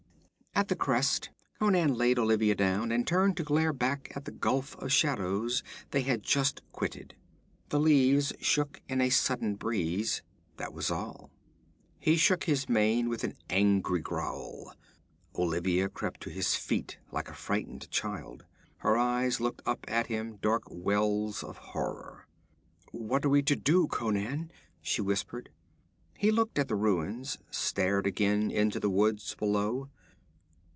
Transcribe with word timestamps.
At 0.53 0.67
the 0.67 0.75
crest 0.75 1.29
Conan 1.59 1.93
laid 1.95 2.19
Olivia 2.19 2.55
down, 2.55 2.91
and 2.91 3.07
turned 3.07 3.37
to 3.37 3.43
glare 3.43 3.71
back 3.71 4.11
at 4.17 4.25
the 4.25 4.31
gulf 4.31 4.75
of 4.75 4.91
shadows 4.91 5.63
they 5.91 6.01
had 6.01 6.23
just 6.23 6.61
quitted. 6.73 7.15
The 7.69 7.79
leaves 7.79 8.33
shook 8.41 8.81
in 8.89 8.99
a 8.99 9.09
sudden 9.09 9.55
breeze; 9.55 10.21
that 10.57 10.73
was 10.73 10.91
all. 10.91 11.31
He 11.99 12.17
shook 12.17 12.43
his 12.43 12.67
mane 12.67 13.07
with 13.07 13.23
an 13.23 13.35
angry 13.49 14.01
growl. 14.01 14.75
Olivia 15.33 15.87
crept 15.87 16.19
to 16.23 16.29
his 16.29 16.53
feet 16.53 16.99
like 17.13 17.29
a 17.29 17.33
frightened 17.33 17.89
child. 17.89 18.43
Her 18.79 18.97
eyes 18.97 19.39
looked 19.39 19.61
up 19.65 19.85
at 19.87 20.07
him, 20.07 20.35
dark 20.41 20.63
wells 20.69 21.43
of 21.43 21.57
horror. 21.57 22.27
'What 22.91 23.23
are 23.25 23.29
we 23.29 23.41
to 23.43 23.55
do, 23.55 23.87
Conan?' 23.87 24.51
she 24.81 25.01
whispered. 25.01 25.49
He 26.17 26.29
looked 26.29 26.59
at 26.59 26.67
the 26.67 26.75
ruins, 26.75 27.37
stared 27.49 28.05
again 28.05 28.51
into 28.51 28.81
the 28.81 28.89
woods 28.91 29.33
below. 29.39 29.89